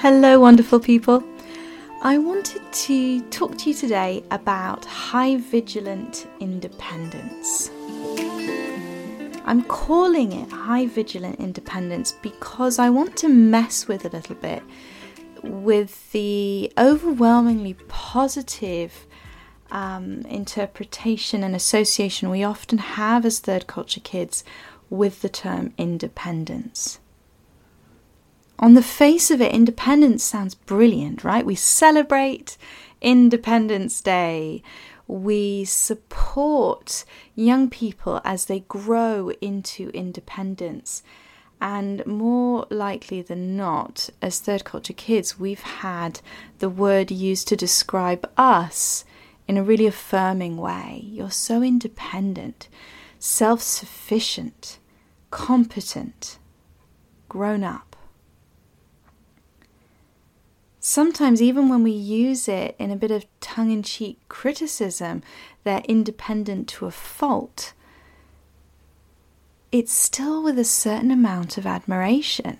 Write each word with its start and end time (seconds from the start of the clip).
Hello, 0.00 0.38
wonderful 0.38 0.78
people. 0.78 1.24
I 2.02 2.18
wanted 2.18 2.62
to 2.72 3.20
talk 3.30 3.58
to 3.58 3.70
you 3.70 3.74
today 3.74 4.22
about 4.30 4.84
high 4.84 5.38
vigilant 5.38 6.28
independence. 6.38 7.68
I'm 9.44 9.64
calling 9.64 10.30
it 10.30 10.52
high 10.52 10.86
vigilant 10.86 11.40
independence 11.40 12.12
because 12.12 12.78
I 12.78 12.90
want 12.90 13.16
to 13.16 13.28
mess 13.28 13.88
with 13.88 14.04
a 14.04 14.08
little 14.10 14.36
bit 14.36 14.62
with 15.42 16.12
the 16.12 16.72
overwhelmingly 16.78 17.74
positive 17.88 19.04
um, 19.72 20.20
interpretation 20.28 21.42
and 21.42 21.56
association 21.56 22.30
we 22.30 22.44
often 22.44 22.78
have 22.78 23.26
as 23.26 23.40
third 23.40 23.66
culture 23.66 24.00
kids 24.00 24.44
with 24.90 25.22
the 25.22 25.28
term 25.28 25.74
independence. 25.76 27.00
On 28.60 28.74
the 28.74 28.82
face 28.82 29.30
of 29.30 29.40
it, 29.40 29.52
independence 29.52 30.24
sounds 30.24 30.54
brilliant, 30.56 31.22
right? 31.22 31.46
We 31.46 31.54
celebrate 31.54 32.56
Independence 33.00 34.00
Day. 34.00 34.62
We 35.06 35.64
support 35.64 37.04
young 37.36 37.70
people 37.70 38.20
as 38.24 38.46
they 38.46 38.60
grow 38.60 39.30
into 39.40 39.90
independence. 39.90 41.04
And 41.60 42.04
more 42.06 42.66
likely 42.70 43.22
than 43.22 43.56
not, 43.56 44.10
as 44.20 44.38
third 44.40 44.64
culture 44.64 44.92
kids, 44.92 45.38
we've 45.38 45.60
had 45.60 46.20
the 46.58 46.68
word 46.68 47.10
used 47.10 47.48
to 47.48 47.56
describe 47.56 48.28
us 48.36 49.04
in 49.48 49.56
a 49.56 49.62
really 49.62 49.86
affirming 49.86 50.56
way. 50.56 51.02
You're 51.04 51.30
so 51.30 51.62
independent, 51.62 52.68
self 53.18 53.62
sufficient, 53.62 54.78
competent, 55.30 56.38
grown 57.28 57.64
up. 57.64 57.87
Sometimes, 60.88 61.42
even 61.42 61.68
when 61.68 61.82
we 61.82 61.90
use 61.90 62.48
it 62.48 62.74
in 62.78 62.90
a 62.90 62.96
bit 62.96 63.10
of 63.10 63.26
tongue 63.40 63.70
in 63.70 63.82
cheek 63.82 64.18
criticism, 64.28 65.22
they're 65.62 65.82
independent 65.86 66.66
to 66.68 66.86
a 66.86 66.90
fault, 66.90 67.74
it's 69.70 69.92
still 69.92 70.42
with 70.42 70.58
a 70.58 70.64
certain 70.64 71.10
amount 71.10 71.58
of 71.58 71.66
admiration. 71.66 72.58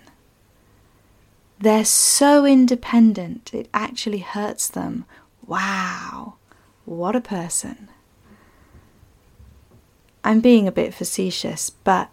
They're 1.59 1.87
so 1.87 2.45
independent, 2.45 3.55
it 3.55 3.69
actually 3.73 4.19
hurts 4.19 4.69
them. 4.69 5.07
Wow, 5.47 6.35
what 6.85 7.17
a 7.17 7.23
person. 7.23 7.89
I'm 10.23 10.41
being 10.41 10.69
a 10.69 10.73
bit 10.73 10.93
facetious, 10.93 11.71
but 11.71 12.11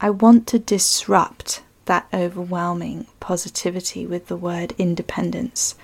I 0.00 0.10
want 0.10 0.48
to 0.48 0.58
disrupt 0.58 1.62
that 1.86 2.06
overwhelming 2.12 3.06
positivity 3.20 4.06
with 4.06 4.28
the 4.28 4.36
word 4.36 4.74
independence. 4.78 5.74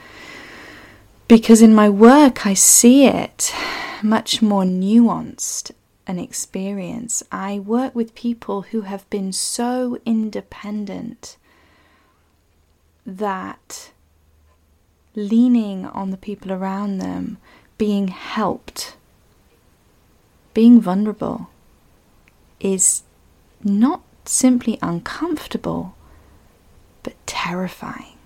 Because 1.26 1.60
in 1.60 1.74
my 1.74 1.88
work, 1.88 2.46
I 2.46 2.54
see 2.54 3.06
it 3.06 3.52
much 4.02 4.40
more 4.40 4.64
nuanced 4.64 5.72
an 6.06 6.18
experience. 6.18 7.22
I 7.30 7.58
work 7.58 7.94
with 7.94 8.14
people 8.14 8.62
who 8.62 8.80
have 8.82 9.08
been 9.10 9.32
so 9.32 9.98
independent 10.06 11.36
that 13.04 13.90
leaning 15.14 15.84
on 15.84 16.10
the 16.10 16.16
people 16.16 16.50
around 16.52 16.98
them, 16.98 17.36
being 17.76 18.08
helped, 18.08 18.96
being 20.54 20.80
vulnerable 20.80 21.50
is 22.60 23.02
not 23.62 24.02
simply 24.28 24.78
uncomfortable, 24.82 25.94
but 27.02 27.14
terrifying. 27.26 28.18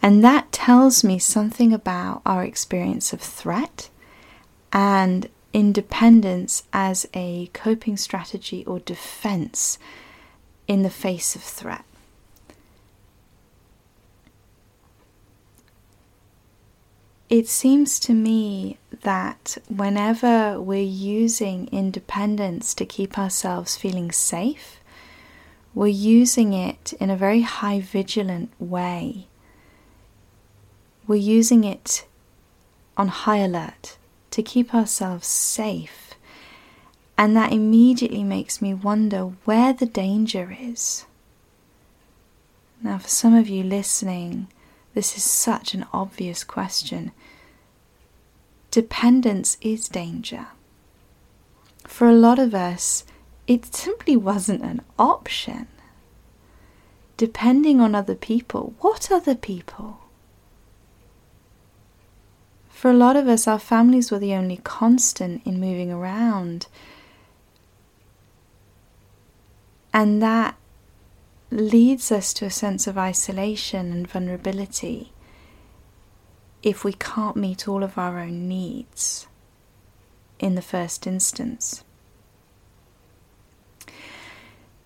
And 0.00 0.22
that 0.22 0.52
tells 0.52 1.02
me 1.02 1.18
something 1.18 1.72
about 1.72 2.22
our 2.24 2.44
experience 2.44 3.12
of 3.12 3.20
threat 3.20 3.90
and 4.72 5.28
independence 5.52 6.62
as 6.72 7.08
a 7.14 7.50
coping 7.52 7.96
strategy 7.96 8.64
or 8.64 8.78
defense 8.80 9.78
in 10.68 10.82
the 10.82 10.90
face 10.90 11.34
of 11.34 11.42
threat. 11.42 11.84
It 17.28 17.48
seems 17.48 17.98
to 18.00 18.14
me 18.14 18.78
that 19.02 19.58
whenever 19.68 20.60
we're 20.60 20.82
using 20.82 21.68
independence 21.72 22.74
to 22.74 22.84
keep 22.84 23.18
ourselves 23.18 23.76
feeling 23.76 24.12
safe, 24.12 24.80
we're 25.74 25.86
using 25.88 26.52
it 26.52 26.92
in 26.94 27.10
a 27.10 27.16
very 27.16 27.42
high 27.42 27.80
vigilant 27.80 28.50
way. 28.58 29.26
We're 31.06 31.16
using 31.16 31.64
it 31.64 32.06
on 32.96 33.08
high 33.08 33.38
alert 33.38 33.96
to 34.32 34.42
keep 34.42 34.74
ourselves 34.74 35.26
safe. 35.26 36.14
And 37.16 37.36
that 37.36 37.52
immediately 37.52 38.22
makes 38.22 38.62
me 38.62 38.74
wonder 38.74 39.32
where 39.44 39.72
the 39.72 39.86
danger 39.86 40.56
is. 40.60 41.06
Now, 42.82 42.98
for 42.98 43.08
some 43.08 43.34
of 43.34 43.48
you 43.48 43.64
listening, 43.64 44.48
this 44.94 45.16
is 45.16 45.24
such 45.24 45.74
an 45.74 45.86
obvious 45.92 46.44
question. 46.44 47.12
Dependence 48.78 49.56
is 49.60 49.88
danger. 49.88 50.46
For 51.82 52.08
a 52.08 52.12
lot 52.12 52.38
of 52.38 52.54
us, 52.54 53.02
it 53.48 53.74
simply 53.74 54.16
wasn't 54.16 54.62
an 54.62 54.82
option. 54.96 55.66
Depending 57.16 57.80
on 57.80 57.96
other 57.96 58.14
people. 58.14 58.74
What 58.78 59.10
other 59.10 59.34
people? 59.34 59.98
For 62.68 62.88
a 62.88 62.94
lot 62.94 63.16
of 63.16 63.26
us, 63.26 63.48
our 63.48 63.58
families 63.58 64.12
were 64.12 64.20
the 64.20 64.34
only 64.34 64.58
constant 64.58 65.44
in 65.44 65.58
moving 65.58 65.90
around. 65.90 66.68
And 69.92 70.22
that 70.22 70.54
leads 71.50 72.12
us 72.12 72.32
to 72.34 72.44
a 72.44 72.50
sense 72.62 72.86
of 72.86 72.96
isolation 72.96 73.90
and 73.90 74.06
vulnerability 74.06 75.10
if 76.62 76.84
we 76.84 76.92
can't 76.92 77.36
meet 77.36 77.68
all 77.68 77.82
of 77.82 77.96
our 77.96 78.18
own 78.18 78.48
needs 78.48 79.26
in 80.38 80.54
the 80.54 80.62
first 80.62 81.06
instance. 81.06 81.84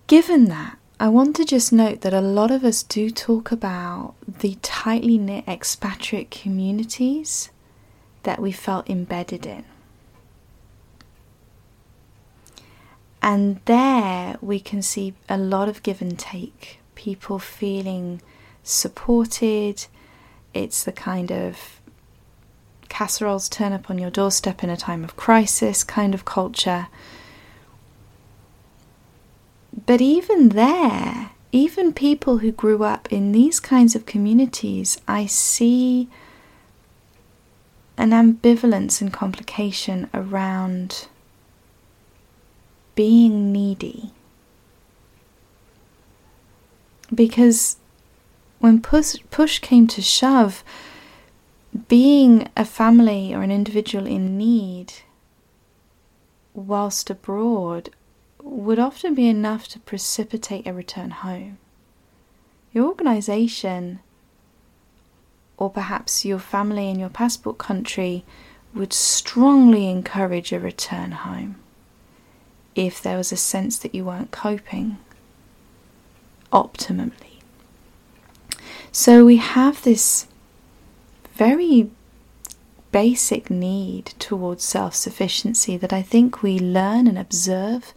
Given 0.07 0.45
that, 0.45 0.77
I 0.99 1.09
want 1.09 1.35
to 1.37 1.45
just 1.45 1.73
note 1.73 2.01
that 2.01 2.13
a 2.13 2.21
lot 2.21 2.51
of 2.51 2.63
us 2.63 2.83
do 2.83 3.09
talk 3.09 3.51
about 3.51 4.15
the 4.27 4.57
tightly 4.61 5.17
knit 5.17 5.47
expatriate 5.47 6.31
communities 6.31 7.49
that 8.23 8.41
we 8.41 8.51
felt 8.51 8.89
embedded 8.89 9.45
in. 9.45 9.65
And 13.21 13.61
there 13.65 14.37
we 14.41 14.59
can 14.59 14.81
see 14.81 15.13
a 15.29 15.37
lot 15.37 15.69
of 15.69 15.81
give 15.81 16.01
and 16.01 16.19
take, 16.19 16.79
people 16.93 17.39
feeling 17.39 18.21
supported. 18.63 19.87
It's 20.53 20.83
the 20.83 20.91
kind 20.91 21.31
of 21.31 21.81
casseroles 22.89 23.49
turn 23.49 23.73
up 23.73 23.89
on 23.89 23.97
your 23.97 24.11
doorstep 24.11 24.63
in 24.63 24.69
a 24.69 24.77
time 24.77 25.03
of 25.03 25.15
crisis 25.15 25.83
kind 25.83 26.13
of 26.13 26.25
culture. 26.25 26.87
But 29.85 29.99
even 29.99 30.49
there, 30.49 31.31
even 31.51 31.93
people 31.93 32.39
who 32.39 32.51
grew 32.51 32.83
up 32.83 33.11
in 33.11 33.31
these 33.31 33.59
kinds 33.59 33.95
of 33.95 34.05
communities, 34.05 34.99
I 35.07 35.25
see 35.25 36.07
an 37.97 38.11
ambivalence 38.11 39.01
and 39.01 39.11
complication 39.11 40.09
around 40.13 41.07
being 42.95 43.51
needy. 43.51 44.11
Because 47.13 47.77
when 48.63 48.79
push, 48.79 49.17
push 49.29 49.59
came 49.59 49.87
to 49.87 50.01
shove, 50.01 50.63
being 51.89 52.47
a 52.55 52.63
family 52.63 53.35
or 53.35 53.41
an 53.41 53.51
individual 53.51 54.07
in 54.07 54.37
need 54.37 54.93
whilst 56.53 57.09
abroad 57.09 57.89
would 58.41 58.79
often 58.79 59.13
be 59.13 59.27
enough 59.27 59.67
to 59.67 59.81
precipitate 59.81 60.65
a 60.65 60.71
return 60.71 61.09
home. 61.09 61.57
Your 62.71 62.87
organization, 62.87 63.99
or 65.57 65.69
perhaps 65.69 66.23
your 66.23 66.39
family 66.39 66.89
in 66.89 66.97
your 66.97 67.09
passport 67.09 67.57
country, 67.57 68.23
would 68.73 68.93
strongly 68.93 69.89
encourage 69.89 70.53
a 70.53 70.59
return 70.61 71.11
home 71.11 71.57
if 72.75 73.01
there 73.01 73.17
was 73.17 73.33
a 73.33 73.37
sense 73.37 73.77
that 73.79 73.93
you 73.93 74.05
weren't 74.05 74.31
coping 74.31 74.99
optimally. 76.53 77.32
So 78.95 79.25
we 79.25 79.37
have 79.37 79.81
this 79.81 80.27
very 81.33 81.89
basic 82.91 83.49
need 83.49 84.13
towards 84.19 84.63
self 84.63 84.93
sufficiency 84.93 85.77
that 85.77 85.91
I 85.91 86.03
think 86.03 86.43
we 86.43 86.59
learn 86.59 87.07
and 87.07 87.17
observe 87.17 87.91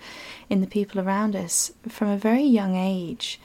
in 0.49 0.63
the 0.63 0.67
people 0.67 0.99
around 0.99 1.37
us 1.37 1.71
from 1.87 2.09
a 2.09 2.17
very 2.17 2.45
young 2.45 2.77
age. 2.77 3.39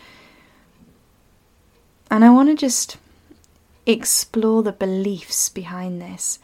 And 2.09 2.23
I 2.23 2.29
want 2.29 2.47
to 2.47 2.55
just 2.55 2.95
explore 3.85 4.63
the 4.63 4.71
beliefs 4.71 5.49
behind 5.49 6.01
this 6.01 6.39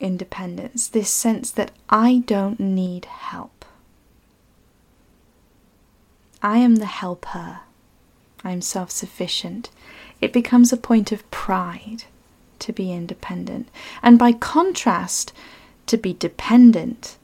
independence, 0.00 0.88
this 0.88 1.10
sense 1.10 1.50
that 1.50 1.72
I 1.90 2.22
don't 2.24 2.58
need 2.58 3.04
help. 3.04 3.66
I 6.40 6.56
am 6.56 6.76
the 6.76 6.86
helper. 6.86 7.60
I 8.42 8.52
am 8.52 8.62
self 8.62 8.90
sufficient. 8.90 9.70
It 10.20 10.32
becomes 10.32 10.72
a 10.72 10.76
point 10.76 11.12
of 11.12 11.28
pride 11.30 12.04
to 12.60 12.72
be 12.72 12.92
independent. 12.92 13.68
And 14.02 14.18
by 14.18 14.32
contrast, 14.32 15.32
to 15.86 15.96
be 15.96 16.12
dependent 16.12 17.16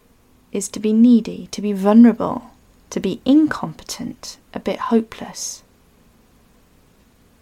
is 0.52 0.68
to 0.68 0.80
be 0.80 0.92
needy, 0.92 1.48
to 1.52 1.62
be 1.62 1.72
vulnerable, 1.72 2.50
to 2.90 3.00
be 3.00 3.20
incompetent, 3.24 4.38
a 4.54 4.60
bit 4.60 4.78
hopeless. 4.78 5.62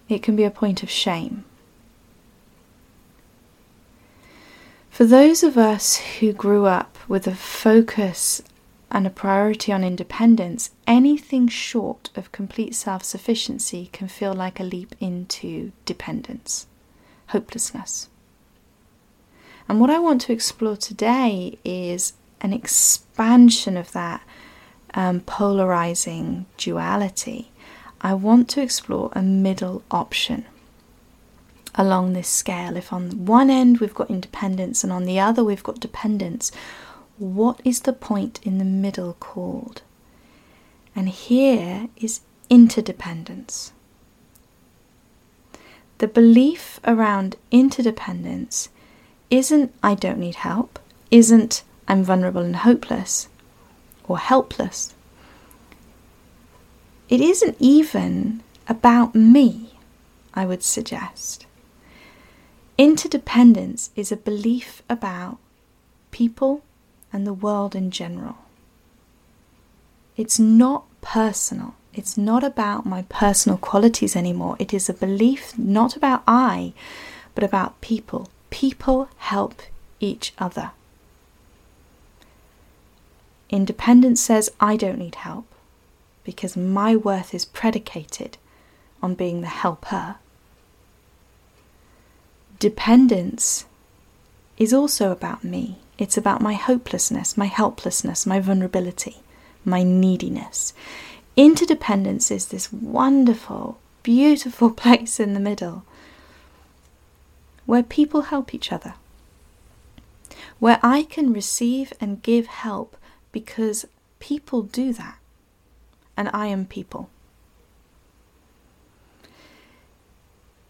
It 0.08 0.22
can 0.22 0.36
be 0.36 0.44
a 0.44 0.50
point 0.50 0.82
of 0.82 0.90
shame. 0.90 1.44
For 4.90 5.04
those 5.04 5.42
of 5.42 5.56
us 5.58 5.96
who 5.96 6.32
grew 6.32 6.66
up 6.66 6.96
with 7.08 7.26
a 7.26 7.34
focus 7.34 8.42
and 8.94 9.08
a 9.08 9.10
priority 9.10 9.72
on 9.72 9.82
independence, 9.82 10.70
anything 10.86 11.48
short 11.48 12.10
of 12.14 12.30
complete 12.30 12.76
self 12.76 13.02
sufficiency 13.02 13.90
can 13.92 14.06
feel 14.06 14.32
like 14.32 14.60
a 14.60 14.62
leap 14.62 14.94
into 15.00 15.72
dependence, 15.84 16.68
hopelessness. 17.28 18.08
And 19.68 19.80
what 19.80 19.90
I 19.90 19.98
want 19.98 20.20
to 20.22 20.32
explore 20.32 20.76
today 20.76 21.58
is 21.64 22.12
an 22.40 22.52
expansion 22.52 23.76
of 23.76 23.90
that 23.92 24.22
um, 24.94 25.20
polarizing 25.22 26.46
duality. 26.56 27.50
I 28.00 28.14
want 28.14 28.48
to 28.50 28.62
explore 28.62 29.10
a 29.12 29.22
middle 29.22 29.82
option 29.90 30.44
along 31.74 32.12
this 32.12 32.28
scale. 32.28 32.76
If 32.76 32.92
on 32.92 33.26
one 33.26 33.50
end 33.50 33.78
we've 33.80 33.92
got 33.94 34.08
independence 34.08 34.84
and 34.84 34.92
on 34.92 35.04
the 35.04 35.18
other 35.18 35.42
we've 35.42 35.64
got 35.64 35.80
dependence, 35.80 36.52
what 37.18 37.60
is 37.64 37.80
the 37.80 37.92
point 37.92 38.40
in 38.42 38.58
the 38.58 38.64
middle 38.64 39.14
called? 39.20 39.82
And 40.96 41.08
here 41.08 41.88
is 41.96 42.20
interdependence. 42.50 43.72
The 45.98 46.08
belief 46.08 46.80
around 46.84 47.36
interdependence 47.50 48.68
isn't 49.30 49.72
I 49.82 49.94
don't 49.94 50.18
need 50.18 50.36
help, 50.36 50.78
isn't 51.10 51.62
I'm 51.86 52.02
vulnerable 52.02 52.42
and 52.42 52.56
hopeless 52.56 53.28
or 54.08 54.18
helpless. 54.18 54.94
It 57.08 57.20
isn't 57.20 57.56
even 57.58 58.42
about 58.68 59.14
me, 59.14 59.78
I 60.34 60.46
would 60.46 60.62
suggest. 60.62 61.46
Interdependence 62.76 63.90
is 63.94 64.10
a 64.10 64.16
belief 64.16 64.82
about 64.88 65.38
people 66.10 66.62
and 67.14 67.24
the 67.24 67.32
world 67.32 67.76
in 67.76 67.92
general. 67.92 68.36
It's 70.16 70.38
not 70.38 70.84
personal. 71.00 71.76
It's 71.94 72.18
not 72.18 72.42
about 72.42 72.84
my 72.84 73.02
personal 73.02 73.56
qualities 73.56 74.16
anymore. 74.16 74.56
It 74.58 74.74
is 74.74 74.88
a 74.88 74.94
belief 74.94 75.56
not 75.56 75.96
about 75.96 76.24
I, 76.26 76.72
but 77.36 77.44
about 77.44 77.80
people. 77.80 78.28
People 78.50 79.08
help 79.18 79.62
each 80.00 80.34
other. 80.38 80.72
Independence 83.48 84.20
says 84.20 84.50
I 84.58 84.76
don't 84.76 84.98
need 84.98 85.14
help 85.14 85.46
because 86.24 86.56
my 86.56 86.96
worth 86.96 87.32
is 87.32 87.44
predicated 87.44 88.38
on 89.00 89.14
being 89.14 89.40
the 89.40 89.46
helper. 89.46 90.16
Dependence 92.58 93.66
is 94.58 94.72
also 94.72 95.12
about 95.12 95.44
me. 95.44 95.78
It's 95.98 96.16
about 96.16 96.40
my 96.40 96.54
hopelessness, 96.54 97.36
my 97.36 97.46
helplessness, 97.46 98.26
my 98.26 98.40
vulnerability, 98.40 99.18
my 99.64 99.82
neediness. 99.82 100.72
Interdependence 101.36 102.30
is 102.30 102.46
this 102.46 102.72
wonderful, 102.72 103.78
beautiful 104.02 104.70
place 104.84 105.20
in 105.20 105.34
the 105.34 105.40
middle 105.40 105.84
where 107.66 107.82
people 107.82 108.22
help 108.22 108.52
each 108.52 108.72
other, 108.72 108.94
where 110.58 110.78
I 110.82 111.04
can 111.04 111.32
receive 111.32 111.92
and 112.00 112.22
give 112.22 112.46
help 112.46 112.96
because 113.32 113.86
people 114.18 114.62
do 114.62 114.92
that, 114.92 115.18
and 116.16 116.28
I 116.32 116.46
am 116.46 116.66
people. 116.66 117.08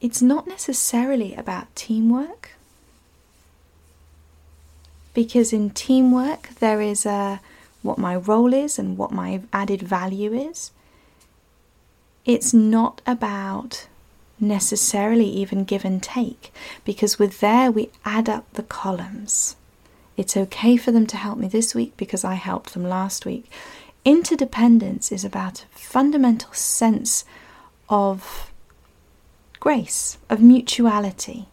It's 0.00 0.22
not 0.22 0.46
necessarily 0.46 1.34
about 1.34 1.74
teamwork 1.74 2.50
because 5.14 5.52
in 5.52 5.70
teamwork 5.70 6.48
there 6.60 6.80
is 6.80 7.06
a 7.06 7.40
what 7.82 7.98
my 7.98 8.16
role 8.16 8.52
is 8.52 8.78
and 8.78 8.98
what 8.98 9.12
my 9.12 9.42
added 9.52 9.82
value 9.82 10.32
is. 10.32 10.70
It's 12.24 12.54
not 12.54 13.02
about 13.06 13.86
necessarily 14.40 15.26
even 15.26 15.64
give 15.64 15.84
and 15.84 16.02
take 16.02 16.52
because 16.84 17.18
with 17.18 17.40
there 17.40 17.70
we 17.70 17.90
add 18.04 18.28
up 18.28 18.50
the 18.54 18.62
columns. 18.62 19.56
It's 20.16 20.36
okay 20.36 20.76
for 20.76 20.92
them 20.92 21.06
to 21.08 21.16
help 21.16 21.38
me 21.38 21.48
this 21.48 21.74
week 21.74 21.96
because 21.96 22.24
I 22.24 22.34
helped 22.34 22.72
them 22.72 22.84
last 22.88 23.26
week. 23.26 23.50
Interdependence 24.04 25.10
is 25.12 25.24
about 25.24 25.62
a 25.64 25.78
fundamental 25.78 26.52
sense 26.52 27.24
of 27.88 28.52
grace, 29.60 30.18
of 30.30 30.40
mutuality. 30.40 31.48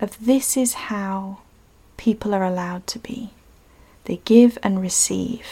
Of 0.00 0.24
this 0.24 0.56
is 0.56 0.74
how 0.74 1.38
people 1.96 2.34
are 2.34 2.44
allowed 2.44 2.86
to 2.88 2.98
be. 2.98 3.30
They 4.04 4.20
give 4.24 4.58
and 4.62 4.80
receive. 4.80 5.46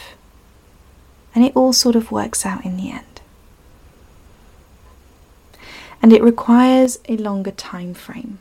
And 1.33 1.43
it 1.43 1.55
all 1.55 1.73
sort 1.73 1.95
of 1.95 2.11
works 2.11 2.45
out 2.45 2.65
in 2.65 2.77
the 2.77 2.91
end. 2.91 3.21
And 6.01 6.13
it 6.13 6.23
requires 6.23 6.99
a 7.09 7.17
longer 7.17 7.51
time 7.51 7.93
frame 7.93 8.39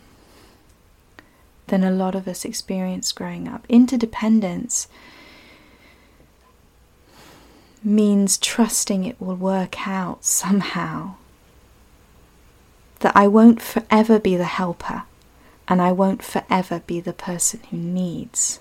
than 1.67 1.83
a 1.83 1.91
lot 1.91 2.15
of 2.15 2.29
us 2.29 2.45
experience 2.45 3.11
growing 3.11 3.49
up. 3.49 3.65
Interdependence 3.69 4.87
means 7.83 8.39
trusting 8.39 9.05
it 9.05 9.21
will 9.21 9.35
work 9.35 9.87
out 9.87 10.25
somehow. 10.25 11.15
That 13.01 13.17
I 13.17 13.27
won't 13.27 13.61
forever 13.61 14.19
be 14.19 14.37
the 14.37 14.45
helper 14.45 15.05
and 15.67 15.81
I 15.81 15.93
won't 15.93 16.23
forever 16.23 16.83
be 16.87 17.01
the 17.01 17.13
person 17.13 17.61
who 17.71 17.77
needs. 17.77 18.61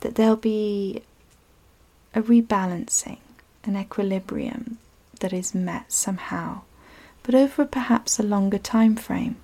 That 0.00 0.14
there'll 0.14 0.36
be 0.36 1.02
a 2.14 2.22
rebalancing, 2.22 3.18
an 3.64 3.76
equilibrium 3.76 4.78
that 5.20 5.32
is 5.32 5.54
met 5.54 5.92
somehow, 5.92 6.62
but 7.22 7.34
over 7.34 7.64
perhaps 7.64 8.18
a 8.18 8.22
longer 8.22 8.58
time 8.58 8.96
frame. 8.96 9.36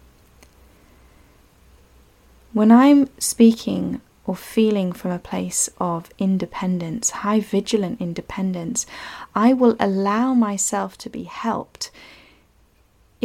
When 2.52 2.70
I'm 2.70 3.08
speaking 3.18 4.00
or 4.26 4.36
feeling 4.36 4.92
from 4.92 5.10
a 5.10 5.18
place 5.18 5.68
of 5.78 6.08
independence, 6.18 7.10
high 7.10 7.40
vigilant 7.40 8.00
independence, 8.00 8.86
I 9.34 9.52
will 9.52 9.76
allow 9.78 10.34
myself 10.34 10.96
to 10.98 11.10
be 11.10 11.24
helped 11.24 11.90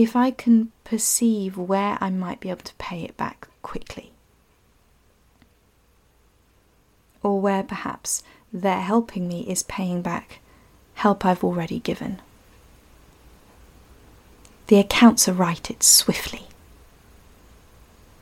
if 0.01 0.15
I 0.15 0.32
can 0.32 0.72
perceive 0.86 1.58
where 1.58 1.98
I 2.00 2.10
might 2.10 2.39
be 2.39 2.50
able 2.50 2.62
to 2.62 2.74
pay 2.75 3.03
it 3.03 3.18
back 3.18 3.50
quickly, 3.62 4.13
or 7.22 7.41
where 7.41 7.63
perhaps 7.63 8.24
their 8.53 8.79
helping 8.79 9.27
me 9.27 9.41
is 9.41 9.62
paying 9.63 10.01
back 10.01 10.39
help 10.94 11.25
I've 11.25 11.44
already 11.44 11.79
given. 11.79 12.22
The 14.68 14.79
accounts 14.79 15.27
are 15.27 15.34
righted 15.34 15.84
swiftly. 15.84 16.44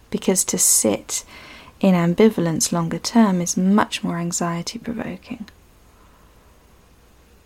Because 0.10 0.44
to 0.46 0.58
sit 0.58 1.24
in 1.80 1.94
ambivalence 1.94 2.72
longer 2.72 2.98
term 2.98 3.40
is 3.40 3.56
much 3.56 4.04
more 4.04 4.18
anxiety 4.18 4.80
provoking. 4.80 5.48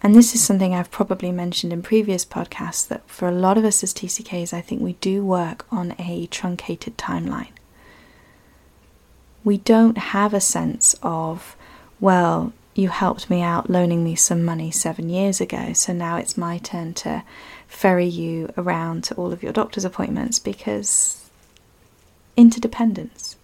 And 0.03 0.15
this 0.15 0.33
is 0.33 0.43
something 0.43 0.73
I've 0.73 0.89
probably 0.89 1.31
mentioned 1.31 1.71
in 1.71 1.83
previous 1.83 2.25
podcasts 2.25 2.87
that 2.87 3.07
for 3.07 3.27
a 3.27 3.33
lot 3.33 3.57
of 3.57 3.65
us 3.65 3.83
as 3.83 3.93
TCKs, 3.93 4.51
I 4.51 4.61
think 4.61 4.81
we 4.81 4.93
do 4.93 5.23
work 5.23 5.65
on 5.71 5.93
a 5.99 6.25
truncated 6.27 6.97
timeline. 6.97 7.51
We 9.43 9.57
don't 9.57 9.97
have 9.97 10.33
a 10.33 10.41
sense 10.41 10.95
of, 11.03 11.55
well, 11.99 12.51
you 12.73 12.89
helped 12.89 13.29
me 13.29 13.41
out 13.41 13.69
loaning 13.69 14.03
me 14.03 14.15
some 14.15 14.43
money 14.43 14.71
seven 14.71 15.09
years 15.09 15.39
ago, 15.39 15.73
so 15.73 15.93
now 15.93 16.17
it's 16.17 16.37
my 16.37 16.57
turn 16.57 16.93
to 16.95 17.23
ferry 17.67 18.05
you 18.05 18.51
around 18.57 19.03
to 19.03 19.15
all 19.15 19.31
of 19.31 19.43
your 19.43 19.53
doctor's 19.53 19.85
appointments 19.85 20.39
because 20.39 21.29
interdependence. 22.35 23.35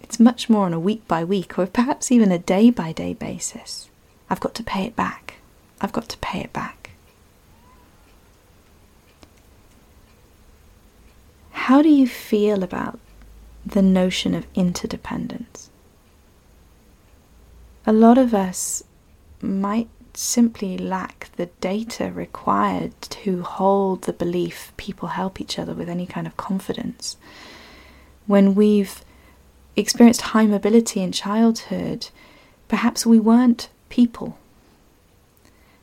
It's 0.00 0.18
much 0.18 0.48
more 0.48 0.66
on 0.66 0.72
a 0.72 0.80
week 0.80 1.06
by 1.06 1.22
week 1.22 1.58
or 1.58 1.66
perhaps 1.66 2.10
even 2.10 2.32
a 2.32 2.38
day 2.38 2.70
by 2.70 2.92
day 2.92 3.12
basis. 3.14 3.88
I've 4.28 4.40
got 4.40 4.54
to 4.56 4.62
pay 4.62 4.84
it 4.84 4.96
back. 4.96 5.34
I've 5.80 5.92
got 5.92 6.08
to 6.08 6.18
pay 6.18 6.40
it 6.40 6.52
back. 6.52 6.90
How 11.50 11.82
do 11.82 11.88
you 11.88 12.06
feel 12.06 12.62
about 12.62 12.98
the 13.64 13.82
notion 13.82 14.34
of 14.34 14.46
interdependence? 14.54 15.70
A 17.84 17.92
lot 17.92 18.18
of 18.18 18.34
us 18.34 18.84
might 19.40 19.88
simply 20.14 20.78
lack 20.78 21.30
the 21.36 21.46
data 21.60 22.10
required 22.10 23.00
to 23.02 23.42
hold 23.42 24.02
the 24.02 24.12
belief 24.12 24.72
people 24.76 25.08
help 25.08 25.40
each 25.40 25.58
other 25.58 25.74
with 25.74 25.88
any 25.88 26.06
kind 26.06 26.26
of 26.26 26.36
confidence. 26.36 27.16
When 28.26 28.54
we've 28.54 29.04
experienced 29.76 30.22
high 30.22 30.46
mobility 30.46 31.00
in 31.02 31.12
childhood, 31.12 32.08
perhaps 32.68 33.04
we 33.04 33.20
weren't 33.20 33.68
people. 33.88 34.38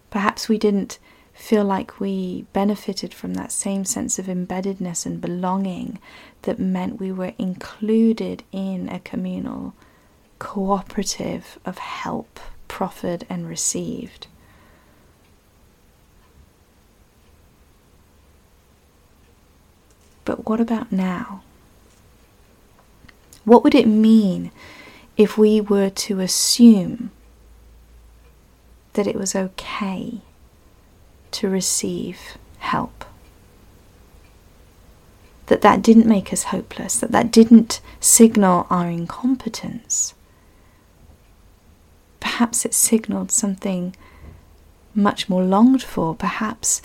Perhaps 0.10 0.48
we 0.48 0.58
didn't 0.58 1.00
feel 1.34 1.64
like 1.64 2.00
we 2.00 2.46
benefited 2.54 3.14
from 3.14 3.34
that 3.34 3.52
same 3.52 3.86
sense 3.86 4.20
of 4.20 4.28
embeddedness 4.28 5.06
and 5.06 5.20
belonging 5.20 6.00
that 6.44 6.60
meant 6.60 7.00
we 7.00 7.12
were 7.12 7.34
included 7.40 8.44
in 8.52 8.88
a 8.90 9.00
communal 9.00 9.74
cooperative 10.38 11.58
of 11.66 11.80
help 11.80 12.40
proffered 12.68 13.26
and 13.30 13.48
received. 13.48 14.28
But 20.26 20.48
what 20.48 20.60
about 20.60 20.92
now? 20.92 21.44
What 23.46 23.64
would 23.64 23.76
it 23.76 23.88
mean 23.88 24.52
if 25.18 25.38
we 25.38 25.60
were 25.60 25.90
to 25.90 26.20
assume 26.20 27.12
that 28.94 29.08
it 29.08 29.16
was 29.16 29.36
okay 29.36 30.22
to 31.32 31.50
receive 31.50 32.38
help? 32.60 33.06
That 35.48 35.62
that 35.62 35.82
didn't 35.82 36.08
make 36.08 36.32
us 36.32 36.44
hopeless, 36.44 37.00
that 37.00 37.12
that 37.12 37.32
didn't 37.32 37.82
signal 38.00 38.66
our 38.70 38.88
incompetence. 38.90 40.14
Perhaps 42.20 42.66
it 42.66 42.74
signaled 42.74 43.32
something 43.32 43.96
much 44.96 45.28
more 45.28 45.44
longed 45.44 45.84
for. 45.84 46.16
Perhaps 46.16 46.82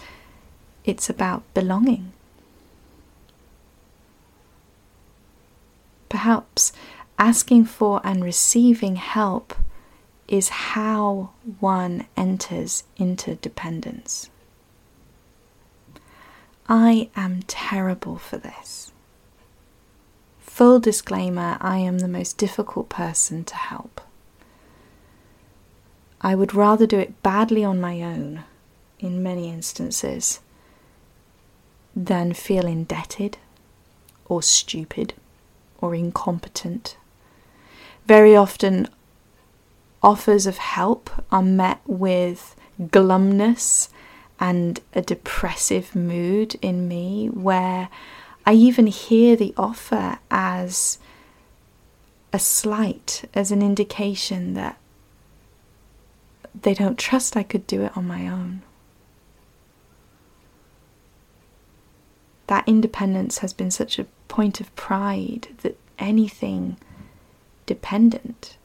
it's 0.85 1.09
about 1.09 1.43
belonging. 1.55 2.13
Perhaps 6.09 6.73
asking 7.19 7.67
for 7.67 8.01
and 8.03 8.25
receiving 8.25 8.97
help 8.97 9.55
is 10.29 10.51
how 10.51 11.31
one 11.59 12.07
enters 12.17 12.85
into 12.97 13.35
dependence. 13.37 14.29
I 16.69 17.09
am 17.17 17.43
terrible 17.47 18.19
for 18.19 18.37
this. 18.37 18.93
Full 20.39 20.81
disclaimer 20.81 21.57
I 21.61 21.79
am 21.79 22.01
the 22.01 22.09
most 22.09 22.37
difficult 22.37 22.91
person 22.91 23.45
to 23.45 23.55
help. 23.55 24.03
I 26.21 26.35
would 26.35 26.55
rather 26.55 26.87
do 26.87 26.99
it 26.99 27.23
badly 27.23 27.65
on 27.65 27.81
my 27.81 28.03
own, 28.03 28.45
in 28.99 29.23
many 29.23 29.49
instances, 29.51 30.41
than 31.95 32.35
feel 32.35 32.67
indebted 32.67 33.39
or 34.27 34.43
stupid 34.43 35.15
or 35.81 35.95
incompetent. 35.95 36.97
Very 38.07 38.37
often, 38.37 38.89
offers 40.03 40.47
of 40.47 40.59
help 40.59 41.11
are 41.31 41.43
met 41.43 41.81
with 41.87 42.55
glumness 42.81 43.89
and 44.41 44.81
a 44.95 45.03
depressive 45.03 45.97
mood 45.97 46.57
in 46.63 46.87
me, 46.87 47.27
where 47.27 47.89
I 48.47 48.53
even 48.55 48.87
hear 48.87 49.35
the 49.35 49.53
offer 49.57 50.19
as 50.31 50.99
a 52.33 52.39
slight, 52.39 53.25
as 53.35 53.51
an 53.51 53.63
indication 53.63 54.55
that 54.55 54.79
they 56.61 56.75
don't 56.75 56.99
trust 56.99 57.37
I 57.37 57.43
could 57.43 57.67
do 57.67 57.83
it 57.83 57.97
on 57.97 58.07
my 58.07 58.29
own. 58.29 58.63
That 62.47 62.69
independence 62.69 63.39
has 63.39 63.53
been 63.53 63.71
such 63.71 63.99
a 63.99 64.07
point 64.29 64.61
of 64.61 64.75
pride 64.77 65.49
that 65.63 65.79
anything 65.99 66.77
dependent, 67.67 68.57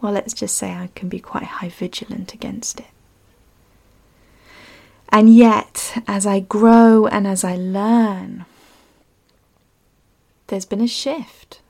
well, 0.00 0.12
let's 0.12 0.32
just 0.32 0.56
say 0.56 0.72
I 0.72 0.90
can 0.94 1.08
be 1.08 1.20
quite 1.20 1.44
high 1.44 1.68
vigilant 1.68 2.34
against 2.34 2.80
it. 2.80 2.86
And 5.08 5.34
yet, 5.34 6.02
as 6.06 6.26
I 6.26 6.40
grow 6.40 7.06
and 7.06 7.26
as 7.26 7.42
I 7.42 7.56
learn, 7.56 8.44
there's 10.48 10.66
been 10.66 10.80
a 10.80 10.88
shift. 10.88 11.60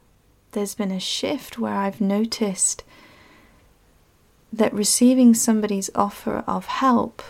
There's 0.53 0.75
been 0.75 0.91
a 0.91 1.01
shift 1.01 1.59
where 1.59 1.75
I've 1.75 2.01
noticed 2.01 2.83
that 4.53 4.73
receiving 4.73 5.35
somebody's 5.35 5.91
offer 5.95 6.43
of 6.47 6.67
help 6.67 7.23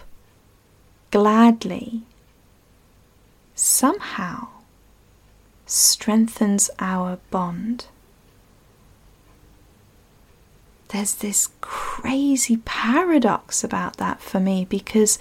gladly 1.11 2.03
somehow 3.55 4.49
strengthens 5.67 6.71
our 6.79 7.19
bond. 7.31 7.87
There's 10.89 11.15
this 11.15 11.51
crazy 11.61 12.59
paradox 12.65 13.63
about 13.63 13.99
that 13.99 14.23
for 14.23 14.41
me 14.41 14.65
because 14.65 15.19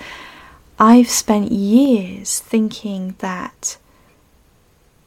I've 0.80 1.10
spent 1.10 1.52
years 1.52 2.40
thinking 2.40 3.16
that 3.20 3.78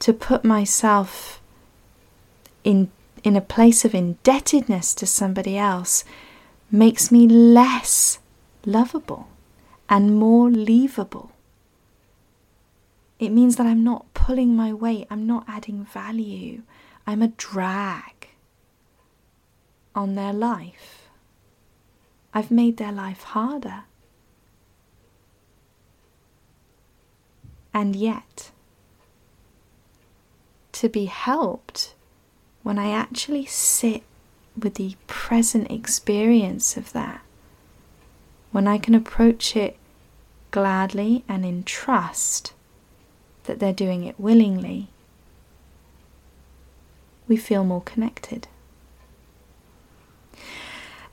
to 0.01 0.13
put 0.13 0.45
myself 0.45 1.41
in 2.65 2.91
in 3.23 3.37
a 3.37 3.41
place 3.41 3.85
of 3.85 3.95
indebtedness 3.95 4.95
to 4.95 5.07
somebody 5.07 5.57
else 5.57 6.05
makes 6.71 7.11
me 7.13 7.27
less 7.29 8.19
lovable 8.65 9.29
and 9.89 10.15
more 10.15 10.49
leavable. 10.49 11.31
It 13.19 13.29
means 13.31 13.57
that 13.57 13.67
I'm 13.67 13.85
not 13.85 14.13
pulling 14.15 14.57
my 14.57 14.73
weight, 14.73 15.07
I'm 15.11 15.27
not 15.27 15.45
adding 15.47 15.85
value, 15.85 16.63
I'm 17.07 17.21
a 17.21 17.29
drag 17.29 18.20
on 19.95 20.15
their 20.15 20.33
life. 20.33 21.09
I've 22.33 22.51
made 22.51 22.77
their 22.77 22.93
life 22.93 23.23
harder. 23.23 23.85
And 27.73 27.95
yet, 27.95 28.51
to 30.73 30.89
be 30.89 31.07
helped 31.07 31.95
when 32.63 32.79
I 32.79 32.91
actually 32.91 33.47
sit 33.47 34.03
with 34.61 34.75
the 34.75 34.97
present 35.07 35.71
experience 35.71 36.77
of 36.77 36.93
that, 36.93 37.23
when 38.53 38.67
I 38.67 38.79
can 38.79 38.95
approach 38.95 39.57
it 39.57 39.77
gladly 40.51 41.25
and 41.29 41.45
in 41.45 41.63
trust 41.63 42.53
that 43.45 43.59
they're 43.59 43.73
doing 43.73 44.05
it 44.05 44.19
willingly, 44.19 44.89
we 47.29 47.37
feel 47.37 47.65
more 47.65 47.83
connected. 47.83 48.49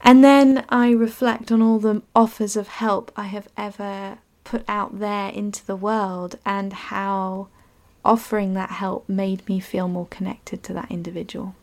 And 0.02 0.24
then 0.24 0.66
I 0.70 0.92
reflect 0.92 1.52
on 1.52 1.62
all 1.62 1.80
the 1.80 2.02
offers 2.16 2.56
of 2.56 2.68
help 2.68 3.12
I 3.16 3.24
have 3.24 3.48
ever 3.58 4.20
put 4.44 4.64
out 4.68 5.00
there 5.00 5.30
into 5.30 5.66
the 5.66 5.76
world 5.76 6.38
and 6.46 6.72
how 6.72 7.50
offering 8.06 8.54
that 8.54 8.72
help 8.72 9.08
made 9.10 9.48
me 9.50 9.60
feel 9.60 9.88
more 9.88 10.08
connected 10.08 10.64
to 10.64 10.74
that 10.74 10.90
individual 10.90 11.56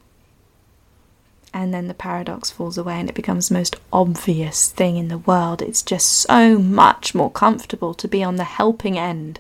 and 1.55 1.73
then 1.73 1.87
the 1.87 1.95
paradox 1.95 2.51
falls 2.51 2.77
away 2.77 2.99
and 2.99 3.09
it 3.09 3.15
becomes 3.15 3.49
the 3.49 3.55
most 3.55 3.77
obvious 3.93 4.69
thing 4.73 4.97
in 4.97 5.07
the 5.07 5.19
world. 5.19 5.63
It's 5.63 5.83
just 5.83 6.07
so 6.07 6.59
much 6.59 7.15
more 7.15 7.31
comfortable 7.31 7.95
to 7.95 8.09
be 8.09 8.25
on 8.25 8.35
the 8.37 8.45
helping 8.45 8.99
end 8.99 9.39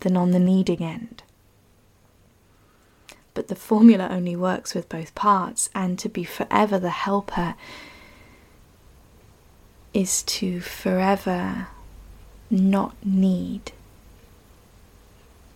than 0.00 0.14
on 0.14 0.32
the 0.32 0.38
needing 0.38 0.84
end. 0.84 1.22
But 3.32 3.48
the 3.48 3.56
formula 3.56 4.08
only 4.10 4.36
works 4.36 4.74
with 4.74 4.90
both 4.90 5.14
parts, 5.14 5.70
and 5.74 5.98
to 6.00 6.08
be 6.10 6.22
forever 6.22 6.78
the 6.78 6.90
helper 6.90 7.54
is 9.98 10.22
to 10.22 10.60
forever 10.60 11.66
not 12.48 12.94
need 13.04 13.72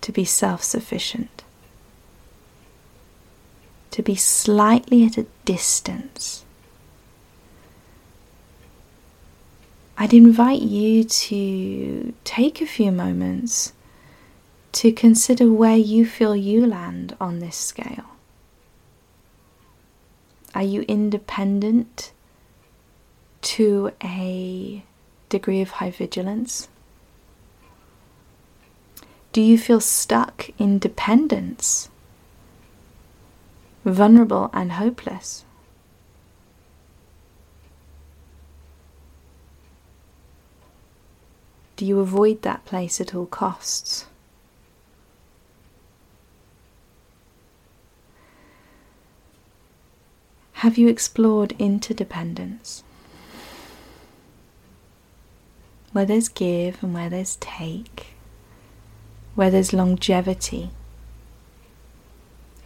to 0.01 0.11
be 0.11 0.25
self 0.25 0.65
sufficient 0.65 1.45
to 3.93 4.03
be 4.03 4.17
slightly 4.17 5.05
at 5.05 5.19
a 5.19 5.27
distance. 5.45 6.45
I'd 9.97 10.15
invite 10.15 10.63
you 10.63 11.05
to 11.05 12.15
take 12.25 12.61
a 12.61 12.67
few 12.67 12.91
moments 12.91 13.75
to 14.73 14.91
consider 14.91 15.53
where 15.53 15.77
you 15.77 16.07
feel 16.07 16.35
you 16.35 16.67
land 16.67 17.15
on 17.21 17.39
this 17.39 17.55
scale. 17.55 18.17
Are 20.55 20.63
you 20.63 20.83
independent 20.89 22.13
to 23.43 23.93
a 24.03 24.83
degree 25.29 25.61
of 25.61 25.71
high 25.73 25.91
vigilance? 25.91 26.69
Do 29.33 29.41
you 29.41 29.57
feel 29.57 29.81
stuck 29.81 30.51
in 30.59 30.79
dependence, 30.79 31.89
vulnerable 33.85 34.51
and 34.53 34.73
hopeless? 34.73 35.45
Do 41.77 41.87
you 41.87 41.99
avoid 41.99 42.43
that 42.43 42.65
place 42.65 43.01
at 43.01 43.15
all 43.15 43.27
costs? 43.27 44.07
Have 50.53 50.79
you 50.79 50.87
explored 50.87 51.57
interdependence? 51.59 52.85
Where 55.93 56.05
there's 56.05 56.29
give 56.29 56.83
and 56.83 56.95
where 56.95 57.11
there's 57.11 57.37
take, 57.37 58.15
where 59.35 59.51
there's 59.51 59.73
longevity, 59.73 60.71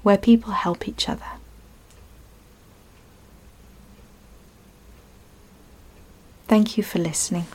where 0.02 0.16
people 0.16 0.52
help 0.52 0.86
each 0.86 1.08
other. 1.08 1.22
Thank 6.46 6.76
you 6.76 6.84
for 6.84 7.00
listening. 7.00 7.46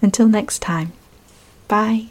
Until 0.00 0.28
next 0.28 0.60
time, 0.60 0.92
bye. 1.66 2.06